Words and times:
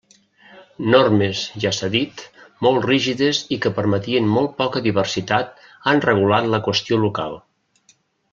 Normes, 0.93 1.41
ja 1.65 1.71
s'ha 1.79 1.89
dit, 1.95 2.23
molt 2.67 2.87
rígides 2.91 3.41
i 3.57 3.59
que 3.67 3.73
permetien 3.81 4.33
molt 4.39 4.57
poca 4.63 4.83
diversitat 4.89 5.63
han 5.93 6.03
regulat 6.09 6.49
la 6.57 6.63
qüestió 6.71 7.01
local. 7.05 7.39